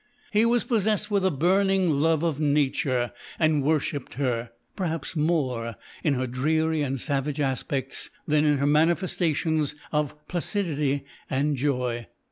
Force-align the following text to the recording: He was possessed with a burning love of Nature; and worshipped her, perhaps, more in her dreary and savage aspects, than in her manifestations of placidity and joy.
He 0.33 0.47
was 0.47 0.63
possessed 0.63 1.11
with 1.11 1.23
a 1.23 1.29
burning 1.29 1.91
love 1.91 2.23
of 2.23 2.39
Nature; 2.39 3.11
and 3.37 3.61
worshipped 3.61 4.15
her, 4.15 4.49
perhaps, 4.75 5.15
more 5.15 5.75
in 6.03 6.15
her 6.15 6.25
dreary 6.25 6.81
and 6.81 6.99
savage 6.99 7.39
aspects, 7.39 8.09
than 8.27 8.43
in 8.43 8.57
her 8.57 8.65
manifestations 8.65 9.75
of 9.91 10.15
placidity 10.27 11.05
and 11.29 11.55
joy. 11.55 12.07